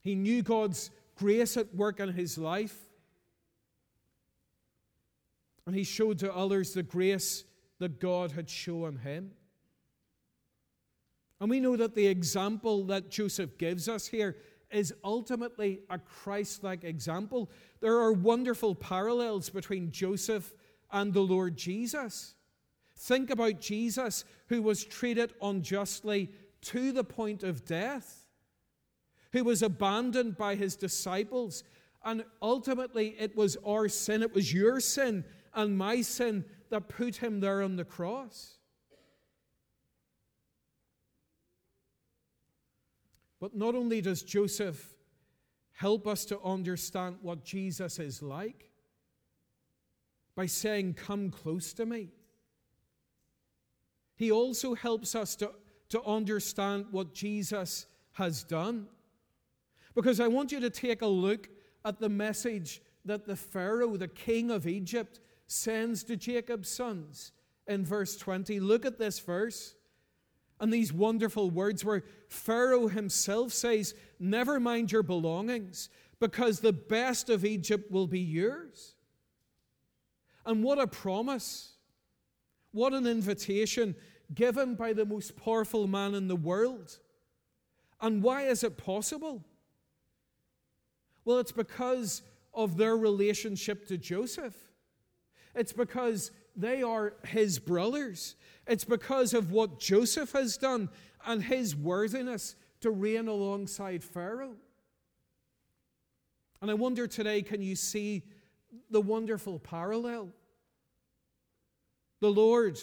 He 0.02 0.16
knew 0.16 0.42
God's 0.42 0.90
grace 1.16 1.58
at 1.58 1.76
work 1.76 2.00
in 2.00 2.10
his 2.10 2.38
life. 2.38 2.76
And 5.66 5.76
he 5.76 5.84
showed 5.84 6.20
to 6.20 6.34
others 6.34 6.74
the 6.74 6.84
grace 6.84 7.44
that 7.80 8.00
God 8.00 8.32
had 8.32 8.50
shown 8.50 8.98
him. 8.98 9.32
And 11.40 11.50
we 11.50 11.60
know 11.60 11.76
that 11.76 11.96
the 11.96 12.08
example 12.08 12.84
that 12.86 13.10
Joseph 13.10 13.58
gives 13.58 13.88
us 13.88 14.08
here 14.08 14.38
is 14.74 14.94
ultimately 15.04 15.82
a 15.90 16.00
Christ 16.00 16.64
like 16.64 16.84
example. 16.84 17.50
There 17.80 17.98
are 17.98 18.14
wonderful 18.14 18.76
parallels 18.76 19.50
between 19.50 19.92
Joseph 19.92 20.54
and 20.92 21.14
the 21.14 21.22
Lord 21.22 21.56
Jesus. 21.58 22.36
Think 22.98 23.30
about 23.30 23.60
Jesus, 23.60 24.26
who 24.48 24.62
was 24.62 24.84
treated 24.84 25.34
unjustly 25.42 26.30
to 26.62 26.92
the 26.92 27.04
point 27.04 27.44
of 27.44 27.66
death 27.66 28.22
who 29.34 29.44
was 29.44 29.62
abandoned 29.62 30.38
by 30.38 30.56
his 30.56 30.76
disciples. 30.76 31.64
And 32.04 32.26
ultimately, 32.42 33.16
it 33.20 33.36
was 33.36 33.58
our 33.66 33.88
sin, 33.88 34.24
it 34.24 34.34
was 34.34 34.54
your 34.54 34.80
sin 34.80 35.24
and 35.54 35.78
my 35.78 36.02
sin 36.02 36.46
that 36.70 36.90
put 36.90 37.18
him 37.18 37.40
there 37.40 37.62
on 37.62 37.76
the 37.76 37.86
cross. 37.86 38.58
But 43.42 43.56
not 43.56 43.74
only 43.74 44.02
does 44.02 44.22
Joseph 44.22 44.94
help 45.74 46.06
us 46.08 46.26
to 46.26 46.40
understand 46.42 47.18
what 47.24 47.44
Jesus 47.44 47.98
is 47.98 48.22
like 48.22 48.70
by 50.36 50.46
saying, 50.46 50.94
Come 50.94 51.32
close 51.32 51.74
to 51.74 51.86
me, 51.88 52.10
he 54.16 54.32
also 54.32 54.76
helps 54.76 55.16
us 55.16 55.36
to, 55.38 55.52
to 55.90 56.04
understand 56.04 56.86
what 56.92 57.16
Jesus 57.16 57.88
has 58.14 58.44
done. 58.44 58.86
Because 59.96 60.20
I 60.20 60.28
want 60.28 60.52
you 60.52 60.60
to 60.60 60.70
take 60.70 61.02
a 61.02 61.08
look 61.08 61.50
at 61.84 62.00
the 62.00 62.10
message 62.10 62.80
that 63.06 63.26
the 63.26 63.36
Pharaoh, 63.36 63.98
the 63.98 64.08
king 64.08 64.52
of 64.52 64.68
Egypt, 64.68 65.20
sends 65.48 66.04
to 66.04 66.16
Jacob's 66.16 66.70
sons 66.70 67.32
in 67.66 67.84
verse 67.84 68.16
20. 68.18 68.60
Look 68.60 68.86
at 68.86 69.00
this 69.00 69.18
verse 69.18 69.74
and 70.62 70.72
these 70.72 70.94
wonderful 70.94 71.50
words 71.50 71.84
where 71.84 72.04
Pharaoh 72.30 72.88
himself 72.88 73.52
says, 73.52 73.96
Never 74.20 74.60
mind 74.60 74.92
your 74.92 75.02
belongings, 75.02 75.90
because 76.20 76.60
the 76.60 76.72
best 76.72 77.32
of 77.32 77.44
Egypt 77.44 77.92
will 77.92 78.06
be 78.06 78.20
yours. 78.20 78.94
And 80.46 80.64
what 80.64 80.80
a 80.80 80.86
promise! 80.86 81.74
What 82.74 82.94
an 82.94 83.08
invitation 83.08 83.96
given 84.34 84.76
by 84.76 84.94
the 84.94 85.04
most 85.04 85.36
powerful 85.36 85.88
man 85.88 86.14
in 86.14 86.28
the 86.28 86.36
world. 86.36 87.00
And 88.00 88.22
why 88.22 88.44
is 88.44 88.64
it 88.64 88.78
possible? 88.78 89.44
Well, 91.26 91.40
it's 91.40 91.52
because 91.52 92.22
of 92.54 92.78
their 92.78 92.96
relationship 92.96 93.88
to 93.88 93.98
Joseph. 93.98 94.56
It's 95.56 95.74
because 95.74 96.32
they 96.56 96.84
are 96.84 97.14
his 97.26 97.60
brothers. 97.60 98.36
It's 98.68 98.84
because 98.84 99.34
of 99.34 99.52
what 99.52 99.80
Joseph 99.80 100.32
has 100.34 100.58
done 100.58 100.90
and 101.26 101.44
his 101.44 101.76
worthiness 101.76 102.56
to 102.82 102.92
reign 102.92 103.28
alongside 103.28 104.04
Pharaoh. 104.04 104.56
And 106.62 106.70
I 106.70 106.74
wonder 106.74 107.08
today 107.08 107.42
can 107.42 107.62
you 107.62 107.76
see 107.76 108.24
the 108.90 109.02
wonderful 109.02 109.60
parallel? 109.60 110.30
The 112.20 112.32
Lord 112.32 112.80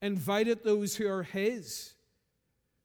invited 0.00 0.64
those 0.64 0.96
who 0.96 1.08
are 1.08 1.22
his 1.22 1.94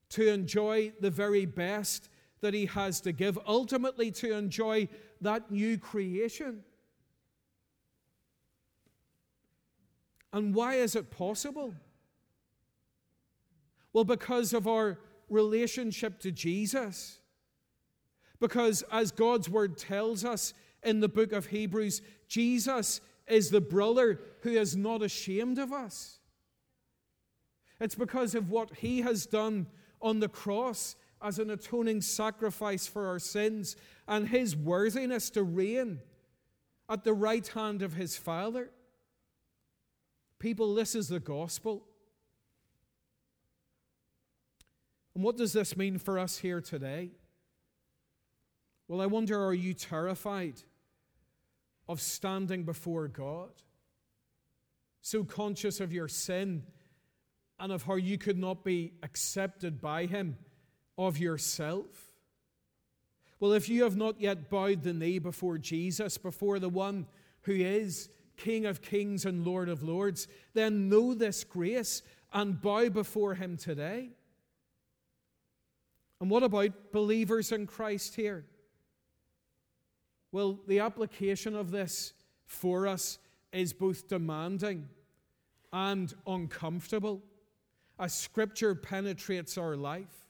to 0.10 0.28
enjoy 0.28 0.92
the 1.00 1.10
very 1.10 1.46
best 1.46 2.10
that 2.42 2.54
He 2.54 2.66
has 2.66 3.02
to 3.02 3.12
give, 3.12 3.40
ultimately 3.48 4.12
to 4.12 4.34
enjoy 4.34 4.90
that 5.22 5.52
new 5.52 5.78
creation. 5.78 6.64
And 10.34 10.56
why 10.56 10.76
is 10.76 10.96
it 10.96 11.12
possible? 11.12 11.74
Well, 13.94 14.06
because 14.06 14.54
of 14.54 14.68
our 14.68 14.98
relationship 15.30 16.20
to 16.20 16.32
Jesus. 16.32 17.20
Because, 18.40 18.84
as 18.92 19.12
God's 19.12 19.50
word 19.50 19.78
tells 19.78 20.26
us 20.26 20.54
in 20.84 21.00
the 21.00 21.10
book 21.10 21.32
of 21.32 21.48
Hebrews, 21.48 22.02
Jesus 22.28 23.02
is 23.28 23.50
the 23.50 23.62
brother 23.62 24.20
who 24.42 24.52
is 24.52 24.76
not 24.76 25.02
ashamed 25.02 25.58
of 25.58 25.72
us. 25.72 26.20
It's 27.80 27.96
because 27.96 28.36
of 28.36 28.52
what 28.52 28.76
he 28.78 29.02
has 29.02 29.26
done 29.26 29.68
on 30.02 30.20
the 30.20 30.28
cross 30.28 30.96
as 31.22 31.40
an 31.40 31.50
atoning 31.50 32.02
sacrifice 32.02 32.88
for 32.88 33.08
our 33.08 33.20
sins 33.20 33.76
and 34.08 34.28
his 34.28 34.56
worthiness 34.56 35.30
to 35.32 35.44
reign 35.44 36.00
at 36.90 37.04
the 37.04 37.14
right 37.14 37.48
hand 37.48 37.82
of 37.82 37.94
his 37.94 38.18
Father. 38.18 38.70
People, 40.42 40.74
this 40.74 40.96
is 40.96 41.08
the 41.08 41.20
gospel. 41.20 41.84
And 45.14 45.24
what 45.24 45.38
does 45.38 45.54
this 45.54 45.78
mean 45.78 46.00
for 46.00 46.18
us 46.18 46.40
here 46.40 46.60
today? 46.60 47.12
Well, 48.88 49.02
I 49.02 49.06
wonder 49.06 49.40
are 49.40 49.54
you 49.54 49.76
terrified 49.76 50.64
of 51.88 52.02
standing 52.02 52.64
before 52.64 53.08
God? 53.08 53.52
So 55.04 55.24
conscious 55.24 55.80
of 55.80 55.94
your 55.94 56.08
sin 56.08 56.64
and 57.60 57.72
of 57.72 57.84
how 57.84 57.98
you 57.98 58.18
could 58.18 58.40
not 58.40 58.64
be 58.64 58.94
accepted 59.04 59.80
by 59.80 60.08
Him, 60.08 60.40
of 60.98 61.20
yourself? 61.20 62.16
Well, 63.40 63.54
if 63.54 63.70
you 63.70 63.84
have 63.84 63.96
not 63.96 64.20
yet 64.20 64.50
bowed 64.50 64.82
the 64.82 64.94
knee 64.94 65.20
before 65.20 65.60
Jesus, 65.60 66.18
before 66.18 66.58
the 66.58 66.68
one 66.68 67.06
who 67.44 67.54
is 67.54 68.10
King 68.44 68.66
of 68.66 68.82
kings 68.82 69.26
and 69.26 69.46
Lord 69.46 69.70
of 69.70 69.84
lords, 69.84 70.28
then 70.54 70.90
know 70.90 71.14
this 71.14 71.44
grace 71.44 72.02
and 72.34 72.60
bow 72.60 72.90
before 72.90 73.36
Him 73.36 73.56
today. 73.56 74.10
And 76.20 76.30
what 76.30 76.44
about 76.44 76.92
believers 76.92 77.52
in 77.52 77.68
Christ 77.68 78.16
here? 78.16 78.46
Well, 80.32 80.60
the 80.68 80.80
application 80.80 81.56
of 81.56 81.72
this 81.72 82.14
for 82.46 82.88
us 82.88 83.20
is 83.52 83.74
both 83.74 84.08
demanding 84.08 84.88
and 85.72 86.14
uncomfortable 86.26 87.22
as 88.00 88.14
Scripture 88.14 88.74
penetrates 88.74 89.58
our 89.58 89.76
life. 89.76 90.26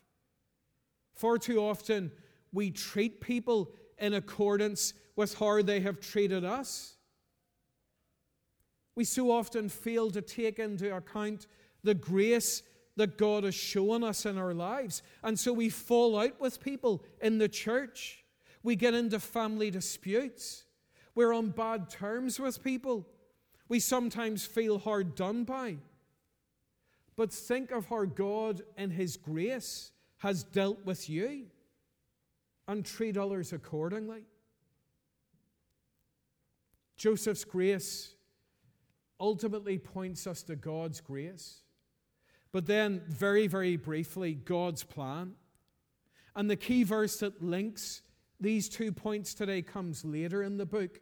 Far 1.14 1.38
too 1.38 1.60
often, 1.60 2.12
we 2.52 2.72
treat 2.72 3.22
people 3.22 3.72
in 3.98 4.14
accordance 4.16 4.94
with 5.16 5.38
how 5.38 5.62
they 5.62 5.80
have 5.80 6.02
treated 6.02 6.44
us. 6.44 6.98
We 9.02 9.06
so 9.06 9.32
often 9.32 9.68
fail 9.68 10.12
to 10.12 10.22
take 10.22 10.60
into 10.60 10.96
account 10.96 11.48
the 11.84 11.96
grace 11.96 12.62
that 12.98 13.18
God 13.18 13.46
has 13.46 13.56
shown 13.56 14.04
us 14.04 14.28
in 14.28 14.38
our 14.38 14.54
lives. 14.54 15.02
And 15.24 15.40
so 15.40 15.54
we 15.54 15.70
fall 15.70 16.20
out 16.20 16.40
with 16.40 16.62
people 16.62 17.04
in 17.20 17.40
the 17.40 17.50
church. 17.50 18.24
We 18.62 18.76
get 18.76 18.94
into 18.94 19.20
family 19.20 19.72
disputes. 19.72 20.66
We're 21.16 21.34
on 21.34 21.50
bad 21.50 21.90
terms 21.90 22.40
with 22.40 22.64
people. 22.64 23.08
We 23.68 23.80
sometimes 23.80 24.46
feel 24.46 24.78
hard 24.78 25.16
done 25.16 25.46
by. 25.46 25.78
But 27.16 27.34
think 27.34 27.72
of 27.72 27.88
how 27.88 28.06
God, 28.06 28.62
in 28.78 28.92
His 28.92 29.18
grace, 29.18 29.94
has 30.20 30.44
dealt 30.44 30.86
with 30.86 31.10
you 31.10 31.48
and 32.68 32.86
treat 32.86 33.18
others 33.18 33.52
accordingly. 33.52 34.26
Joseph's 36.98 37.44
grace 37.46 38.14
ultimately 39.22 39.78
points 39.78 40.28
us 40.28 40.44
to 40.44 40.56
God's 40.58 41.00
grace. 41.00 41.62
But 42.52 42.66
then, 42.66 43.04
very, 43.08 43.48
very 43.48 43.78
briefly, 43.78 44.34
God's 44.34 44.84
plan. 44.84 45.36
And 46.36 46.50
the 46.50 46.58
key 46.58 46.84
verse 46.84 47.20
that 47.20 47.42
links 47.42 48.02
these 48.40 48.68
two 48.68 48.92
points 48.92 49.34
today 49.34 49.62
comes 49.62 50.04
later 50.04 50.42
in 50.44 50.58
the 50.58 50.66
book, 50.66 51.00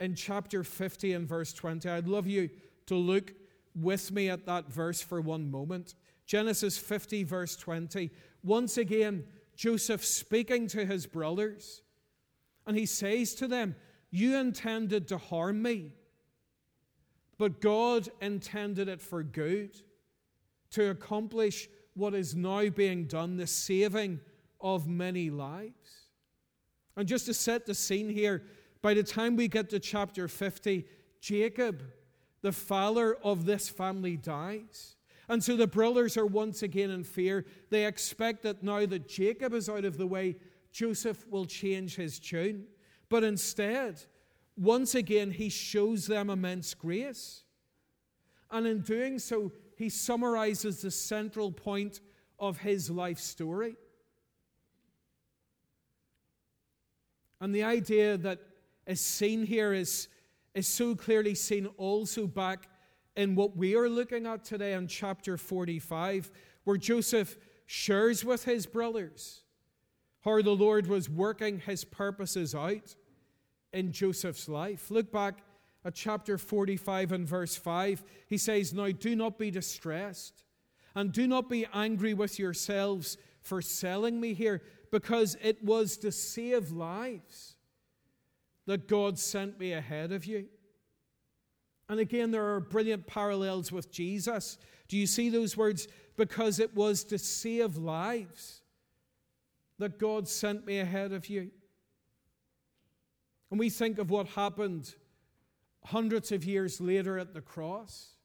in 0.00 0.14
chapter 0.14 0.64
50 0.64 1.12
and 1.12 1.28
verse 1.28 1.52
20. 1.52 1.88
I'd 1.88 2.08
love 2.08 2.26
you 2.26 2.50
to 2.86 2.96
look 2.96 3.32
with 3.74 4.12
me 4.12 4.28
at 4.28 4.46
that 4.46 4.70
verse 4.70 5.00
for 5.00 5.20
one 5.20 5.50
moment. 5.50 5.94
Genesis 6.26 6.76
50, 6.76 7.22
verse 7.24 7.56
20. 7.56 8.10
Once 8.42 8.76
again, 8.76 9.24
Joseph 9.56 10.04
speaking 10.04 10.66
to 10.68 10.84
his 10.84 11.06
brothers, 11.06 11.82
and 12.66 12.76
he 12.76 12.86
says 12.86 13.34
to 13.36 13.46
them, 13.46 13.76
You 14.10 14.36
intended 14.36 15.08
to 15.08 15.18
harm 15.18 15.62
me, 15.62 15.92
but 17.38 17.60
God 17.60 18.08
intended 18.20 18.88
it 18.88 19.00
for 19.00 19.22
good 19.22 19.80
to 20.70 20.90
accomplish 20.90 21.68
what 21.94 22.14
is 22.14 22.34
now 22.34 22.68
being 22.68 23.04
done, 23.06 23.36
the 23.36 23.46
saving 23.46 24.20
of 24.60 24.88
many 24.88 25.30
lives. 25.30 26.08
And 26.96 27.08
just 27.08 27.26
to 27.26 27.34
set 27.34 27.66
the 27.66 27.74
scene 27.74 28.08
here, 28.08 28.42
by 28.82 28.94
the 28.94 29.02
time 29.02 29.36
we 29.36 29.48
get 29.48 29.70
to 29.70 29.78
chapter 29.78 30.28
50, 30.28 30.84
Jacob, 31.20 31.82
the 32.42 32.52
father 32.52 33.14
of 33.22 33.46
this 33.46 33.68
family, 33.68 34.16
dies. 34.16 34.96
And 35.28 35.42
so 35.42 35.56
the 35.56 35.66
brothers 35.66 36.16
are 36.16 36.26
once 36.26 36.62
again 36.62 36.90
in 36.90 37.02
fear. 37.02 37.46
They 37.70 37.86
expect 37.86 38.42
that 38.42 38.62
now 38.62 38.84
that 38.84 39.08
Jacob 39.08 39.54
is 39.54 39.68
out 39.68 39.84
of 39.84 39.96
the 39.96 40.06
way, 40.06 40.36
Joseph 40.70 41.26
will 41.28 41.46
change 41.46 41.96
his 41.96 42.18
tune. 42.18 42.66
But 43.08 43.24
instead, 43.24 44.04
once 44.56 44.94
again, 44.94 45.30
he 45.30 45.48
shows 45.48 46.06
them 46.06 46.30
immense 46.30 46.74
grace. 46.74 47.42
And 48.50 48.66
in 48.66 48.80
doing 48.80 49.18
so, 49.18 49.52
he 49.76 49.88
summarizes 49.88 50.82
the 50.82 50.90
central 50.90 51.50
point 51.50 52.00
of 52.38 52.58
his 52.58 52.88
life 52.90 53.18
story. 53.18 53.76
And 57.40 57.54
the 57.54 57.64
idea 57.64 58.16
that 58.18 58.40
is 58.86 59.00
seen 59.00 59.44
here 59.44 59.72
is, 59.72 60.08
is 60.54 60.68
so 60.68 60.94
clearly 60.94 61.34
seen 61.34 61.66
also 61.76 62.26
back 62.26 62.68
in 63.16 63.34
what 63.34 63.56
we 63.56 63.74
are 63.76 63.88
looking 63.88 64.26
at 64.26 64.44
today 64.44 64.74
in 64.74 64.86
chapter 64.86 65.36
45, 65.36 66.30
where 66.64 66.76
Joseph 66.76 67.36
shares 67.66 68.24
with 68.24 68.44
his 68.44 68.66
brothers 68.66 69.42
how 70.20 70.40
the 70.40 70.50
Lord 70.50 70.86
was 70.86 71.10
working 71.10 71.60
his 71.60 71.84
purposes 71.84 72.54
out 72.54 72.94
in 73.74 73.92
Joseph's 73.92 74.48
life. 74.48 74.90
Look 74.90 75.12
back 75.12 75.42
at 75.84 75.94
chapter 75.94 76.38
45 76.38 77.12
and 77.12 77.28
verse 77.28 77.56
5, 77.56 78.02
he 78.26 78.38
says, 78.38 78.72
Now 78.72 78.88
do 78.88 79.14
not 79.14 79.38
be 79.38 79.50
distressed, 79.50 80.44
and 80.94 81.12
do 81.12 81.26
not 81.26 81.50
be 81.50 81.66
angry 81.74 82.14
with 82.14 82.38
yourselves 82.38 83.18
for 83.42 83.60
selling 83.60 84.18
me 84.18 84.32
here, 84.32 84.62
because 84.90 85.36
it 85.42 85.62
was 85.62 85.98
to 85.98 86.10
save 86.10 86.70
lives 86.70 87.56
that 88.66 88.88
God 88.88 89.18
sent 89.18 89.58
me 89.58 89.74
ahead 89.74 90.10
of 90.10 90.24
you. 90.24 90.46
And 91.90 92.00
again, 92.00 92.30
there 92.30 92.54
are 92.54 92.60
brilliant 92.60 93.06
parallels 93.06 93.70
with 93.70 93.92
Jesus. 93.92 94.56
Do 94.88 94.96
you 94.96 95.06
see 95.06 95.28
those 95.28 95.54
words? 95.54 95.86
Because 96.16 96.60
it 96.60 96.74
was 96.74 97.04
to 97.04 97.18
save 97.18 97.76
lives 97.76 98.62
that 99.78 99.98
God 99.98 100.28
sent 100.28 100.64
me 100.64 100.78
ahead 100.78 101.12
of 101.12 101.28
you. 101.28 101.50
And 103.54 103.60
we 103.60 103.70
think 103.70 104.00
of 104.00 104.10
what 104.10 104.26
happened 104.30 104.96
hundreds 105.84 106.32
of 106.32 106.44
years 106.44 106.80
later 106.80 107.20
at 107.20 107.34
the 107.34 107.40
cross. 107.40 108.16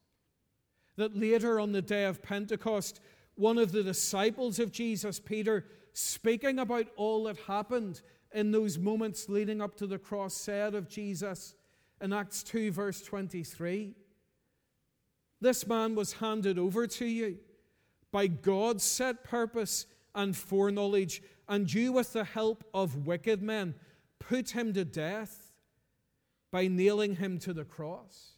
That 0.95 1.15
later 1.15 1.59
on 1.59 1.71
the 1.71 1.83
day 1.83 2.05
of 2.05 2.23
Pentecost, 2.23 2.99
one 3.35 3.59
of 3.59 3.71
the 3.71 3.83
disciples 3.83 4.57
of 4.57 4.71
Jesus, 4.71 5.19
Peter, 5.19 5.67
speaking 5.93 6.57
about 6.57 6.87
all 6.95 7.25
that 7.25 7.37
happened 7.45 8.01
in 8.33 8.49
those 8.49 8.79
moments 8.79 9.29
leading 9.29 9.61
up 9.61 9.75
to 9.75 9.85
the 9.85 9.99
cross, 9.99 10.33
said 10.33 10.73
of 10.73 10.89
Jesus 10.89 11.53
in 12.01 12.11
Acts 12.11 12.41
2, 12.41 12.71
verse 12.71 12.99
23 13.03 13.93
This 15.39 15.67
man 15.67 15.93
was 15.93 16.13
handed 16.13 16.57
over 16.57 16.87
to 16.87 17.05
you 17.05 17.37
by 18.11 18.25
God's 18.25 18.83
set 18.83 19.23
purpose 19.23 19.85
and 20.15 20.35
foreknowledge, 20.35 21.21
and 21.47 21.71
you, 21.71 21.91
with 21.93 22.13
the 22.13 22.23
help 22.23 22.63
of 22.73 23.05
wicked 23.05 23.43
men, 23.43 23.75
put 24.19 24.51
him 24.51 24.73
to 24.73 24.85
death 24.85 25.51
by 26.51 26.67
nailing 26.67 27.15
him 27.15 27.39
to 27.39 27.53
the 27.53 27.63
cross. 27.63 28.31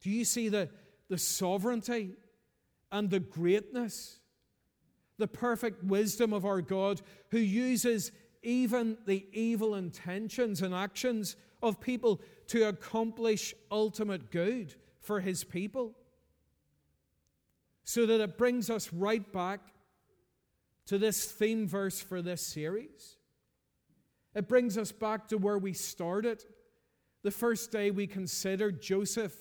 Do 0.00 0.10
you 0.10 0.24
see 0.24 0.48
the, 0.48 0.68
the 1.08 1.18
sovereignty 1.18 2.12
and 2.92 3.10
the 3.10 3.20
greatness, 3.20 4.18
the 5.18 5.28
perfect 5.28 5.82
wisdom 5.82 6.32
of 6.32 6.44
our 6.44 6.60
God 6.60 7.02
who 7.30 7.38
uses 7.38 8.12
even 8.42 8.96
the 9.06 9.26
evil 9.32 9.74
intentions 9.74 10.62
and 10.62 10.74
actions 10.74 11.36
of 11.62 11.80
people 11.80 12.20
to 12.48 12.68
accomplish 12.68 13.54
ultimate 13.70 14.30
good 14.30 14.74
for 15.00 15.20
his 15.20 15.42
people? 15.42 15.96
So 17.84 18.06
that 18.06 18.20
it 18.20 18.38
brings 18.38 18.70
us 18.70 18.92
right 18.92 19.32
back 19.32 19.60
to 20.86 20.98
this 20.98 21.24
theme 21.24 21.66
verse 21.66 22.00
for 22.00 22.22
this 22.22 22.42
series. 22.42 23.16
It 24.36 24.48
brings 24.48 24.76
us 24.76 24.92
back 24.92 25.28
to 25.28 25.38
where 25.38 25.56
we 25.56 25.72
started. 25.72 26.44
The 27.22 27.30
first 27.30 27.72
day 27.72 27.90
we 27.90 28.06
considered 28.06 28.82
Joseph 28.82 29.34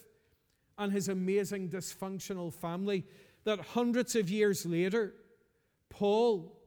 and 0.77 0.91
his 0.91 1.09
amazing 1.09 1.67
dysfunctional 1.67 2.53
family, 2.53 3.03
that 3.43 3.59
hundreds 3.59 4.15
of 4.15 4.29
years 4.29 4.65
later, 4.65 5.13
Paul, 5.89 6.57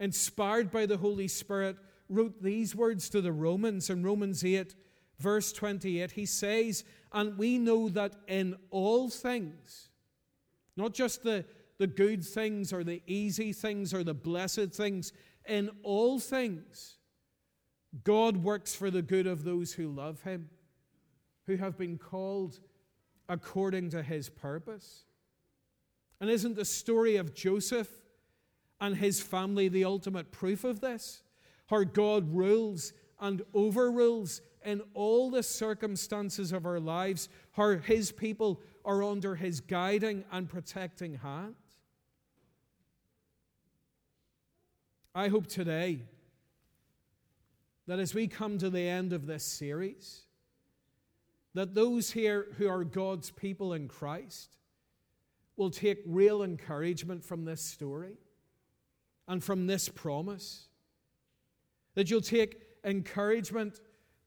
inspired 0.00 0.72
by 0.72 0.86
the 0.86 0.96
Holy 0.96 1.28
Spirit, 1.28 1.76
wrote 2.08 2.42
these 2.42 2.74
words 2.74 3.08
to 3.10 3.20
the 3.20 3.32
Romans 3.32 3.90
in 3.90 4.02
Romans 4.02 4.44
8, 4.44 4.74
verse 5.20 5.52
28. 5.52 6.10
He 6.10 6.26
says, 6.26 6.82
And 7.12 7.38
we 7.38 7.58
know 7.58 7.88
that 7.90 8.16
in 8.26 8.56
all 8.70 9.08
things, 9.08 9.88
not 10.76 10.94
just 10.94 11.22
the, 11.22 11.44
the 11.78 11.86
good 11.86 12.24
things 12.24 12.72
or 12.72 12.82
the 12.82 13.02
easy 13.06 13.52
things 13.52 13.94
or 13.94 14.02
the 14.02 14.14
blessed 14.14 14.72
things. 14.72 15.12
In 15.46 15.70
all 15.82 16.18
things, 16.18 16.98
God 18.04 18.38
works 18.38 18.74
for 18.74 18.90
the 18.90 19.02
good 19.02 19.26
of 19.26 19.44
those 19.44 19.72
who 19.72 19.88
love 19.88 20.22
Him, 20.22 20.48
who 21.46 21.56
have 21.56 21.76
been 21.76 21.98
called 21.98 22.60
according 23.28 23.90
to 23.90 24.02
His 24.02 24.28
purpose. 24.28 25.04
And 26.22 26.30
isn't 26.30 26.54
the 26.54 26.64
story 26.64 27.16
of 27.16 27.34
Joseph 27.34 27.88
and 28.80 28.96
his 28.96 29.20
family 29.20 29.68
the 29.68 29.84
ultimate 29.84 30.30
proof 30.30 30.62
of 30.62 30.80
this? 30.80 31.24
How 31.66 31.82
God 31.82 32.32
rules 32.32 32.92
and 33.20 33.42
overrules 33.54 34.40
in 34.64 34.82
all 34.94 35.30
the 35.30 35.42
circumstances 35.42 36.52
of 36.52 36.64
our 36.64 36.78
lives, 36.78 37.28
how 37.52 37.76
his 37.78 38.12
people 38.12 38.60
are 38.84 39.02
under 39.02 39.34
his 39.34 39.60
guiding 39.60 40.24
and 40.30 40.48
protecting 40.48 41.14
hand. 41.14 41.56
I 45.14 45.26
hope 45.26 45.48
today 45.48 46.02
that 47.86 47.98
as 47.98 48.14
we 48.14 48.28
come 48.28 48.58
to 48.58 48.70
the 48.70 48.88
end 48.88 49.12
of 49.12 49.26
this 49.26 49.44
series, 49.44 50.22
that 51.54 51.74
those 51.74 52.10
here 52.12 52.46
who 52.56 52.68
are 52.68 52.84
God's 52.84 53.30
people 53.30 53.72
in 53.72 53.88
Christ 53.88 54.56
will 55.56 55.70
take 55.70 55.98
real 56.06 56.42
encouragement 56.42 57.24
from 57.24 57.44
this 57.44 57.62
story 57.62 58.14
and 59.28 59.42
from 59.42 59.66
this 59.66 59.88
promise. 59.88 60.68
That 61.94 62.10
you'll 62.10 62.20
take 62.20 62.60
encouragement 62.84 63.80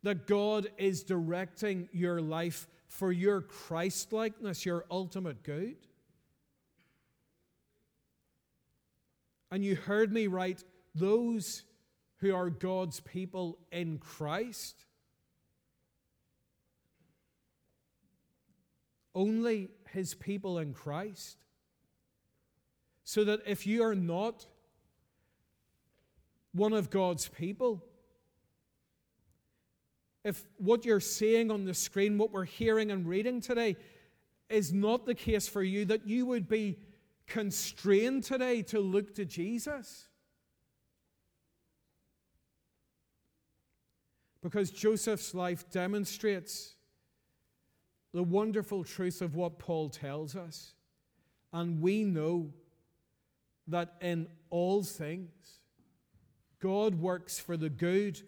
that 0.03 0.27
God 0.27 0.67
is 0.77 1.03
directing 1.03 1.89
your 1.91 2.21
life 2.21 2.67
for 2.87 3.11
your 3.11 3.41
Christlikeness, 3.41 4.65
your 4.65 4.85
ultimate 4.91 5.43
good. 5.43 5.77
And 9.51 9.65
you 9.65 9.75
heard 9.75 10.13
me 10.13 10.27
right, 10.27 10.63
those 10.93 11.63
who 12.17 12.33
are 12.33 12.49
God's 12.49 12.99
people 12.99 13.57
in 13.71 13.97
Christ. 13.97 14.85
Only 19.13 19.69
his 19.91 20.13
people 20.13 20.59
in 20.59 20.73
Christ. 20.73 21.37
So 23.03 23.23
that 23.25 23.41
if 23.45 23.67
you 23.67 23.83
are 23.83 23.95
not 23.95 24.45
one 26.53 26.73
of 26.73 26.89
God's 26.89 27.27
people, 27.27 27.83
if 30.23 30.43
what 30.57 30.85
you're 30.85 30.99
seeing 30.99 31.51
on 31.51 31.65
the 31.65 31.73
screen, 31.73 32.17
what 32.17 32.31
we're 32.31 32.45
hearing 32.45 32.91
and 32.91 33.07
reading 33.07 33.41
today, 33.41 33.75
is 34.49 34.73
not 34.73 35.05
the 35.05 35.15
case 35.15 35.47
for 35.47 35.61
you, 35.61 35.85
that 35.85 36.07
you 36.07 36.25
would 36.25 36.47
be 36.47 36.77
constrained 37.27 38.23
today 38.23 38.61
to 38.63 38.79
look 38.79 39.15
to 39.15 39.25
Jesus. 39.25 40.07
Because 44.45 44.69
Joseph's 44.69 45.33
life 45.33 45.67
demonstrates 45.71 46.75
the 48.13 48.21
wonderful 48.21 48.83
truth 48.83 49.23
of 49.23 49.33
what 49.33 49.57
Paul 49.57 49.89
tells 49.89 50.35
us. 50.35 50.75
And 51.51 51.81
we 51.81 52.03
know 52.03 52.53
that 53.67 53.95
in 54.01 54.27
all 54.51 54.83
things, 54.83 55.61
God 56.59 56.93
works 56.93 57.39
for 57.39 57.57
the 57.57 57.71
good 57.71 58.21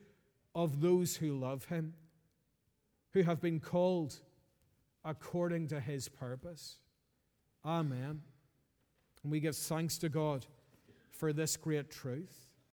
of 0.55 0.81
those 0.81 1.17
who 1.17 1.37
love 1.37 1.65
him, 1.65 1.93
who 3.13 3.21
have 3.21 3.39
been 3.39 3.59
called 3.59 4.15
according 5.05 5.67
to 5.67 5.79
his 5.79 6.09
purpose. 6.09 6.77
Amen. 7.63 8.23
And 9.21 9.31
we 9.31 9.39
give 9.39 9.55
thanks 9.55 9.99
to 9.99 10.09
God 10.09 10.47
for 11.11 11.31
this 11.31 11.57
great 11.57 11.91
truth. 11.91 12.46